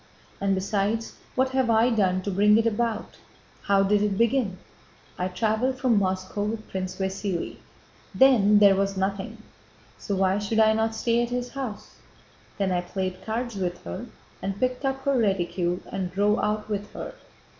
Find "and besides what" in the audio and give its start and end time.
0.41-1.49